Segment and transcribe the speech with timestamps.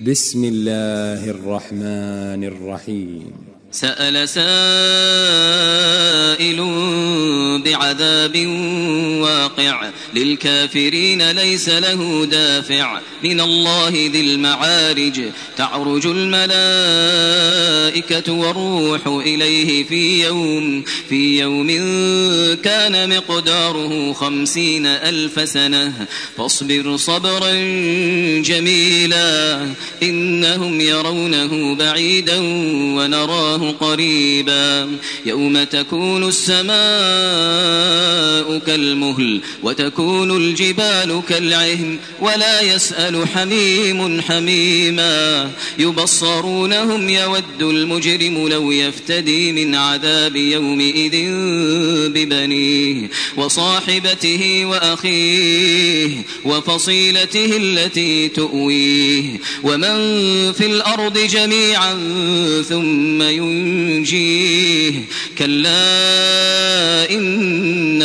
[0.00, 3.32] بسم الله الرحمن الرحيم.
[3.70, 4.50] سأل سائل
[7.64, 8.46] بعذاب
[9.20, 9.90] واقع.
[10.14, 13.00] للكافرين ليس له دافع.
[13.24, 15.20] من الله ذي المعارج.
[15.56, 16.50] تعرج الملائكة
[18.32, 21.66] والروح إليه في يوم في يوم
[22.62, 25.92] كان مقداره خمسين ألف سنة.
[26.36, 27.52] فاصبر صبرا
[28.40, 29.66] جميلا.
[30.02, 32.38] إنهم يرونه بعيدا
[32.96, 34.90] ونراه قريبا.
[35.26, 36.70] يوم تكون السماء
[38.58, 39.99] كالمهل وتكون
[40.36, 45.50] الجبال كالعهن ولا يسأل حميم حميما.
[45.78, 51.16] يبصرونهم يود المجرم لو يفتدي من عذاب يومئذ
[52.08, 56.10] ببنيه وصاحبته وأخيه
[56.44, 59.22] وفصيلته التي تؤويه.
[59.62, 59.96] ومن
[60.52, 61.94] في الأرض جميعا
[62.68, 64.92] ثم ينجيه
[65.38, 67.10] كلا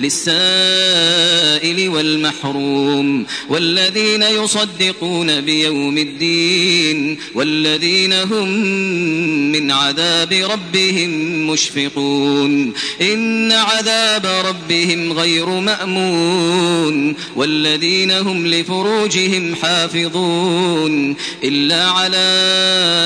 [0.00, 8.48] للسائل والمحروم والذين يصدقون بيوم الدين والذين هم
[9.52, 11.10] من عذاب ربهم
[11.50, 22.22] مشفقون إن عذاب ربهم غير مأمون والذين هم لفروجهم حافظون إلا على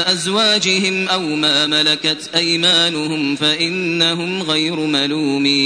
[0.07, 5.66] أزواجهم أو ما ملكت أيمانهم فإنهم غير ملومين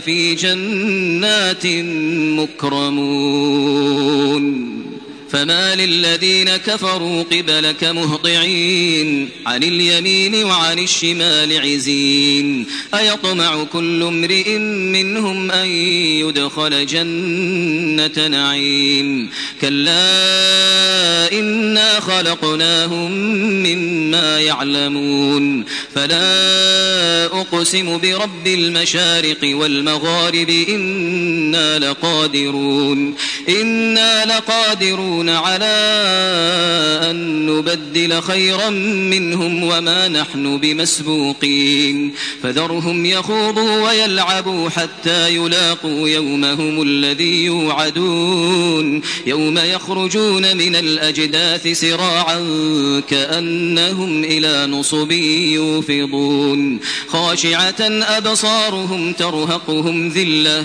[0.00, 1.66] في جنات
[2.38, 3.84] مكرمون.
[5.34, 15.66] فما للذين كفروا قبلك مهطعين عن اليمين وعن الشمال عزين أيطمع كل امرئ منهم أن
[15.66, 19.30] يدخل جنة نعيم
[19.60, 20.04] كلا
[21.32, 25.64] إنا خلقناهم مما يعلمون
[25.94, 33.14] فلا أقسم برب المشارق والمغارب إنا لقادرون
[33.48, 35.74] إنا لقادرون على
[37.10, 42.14] أن نبدل خيرا منهم وما نحن بمسبوقين.
[42.42, 49.02] فذرهم يخوضوا ويلعبوا حتى يلاقوا يومهم الذي يوعدون.
[49.26, 52.40] يوم يخرجون من الأجداث سراعا
[53.08, 56.80] كأنهم إلى نصب يوفضون.
[57.08, 60.64] خاشعة أبصارهم ترهقهم ذلة.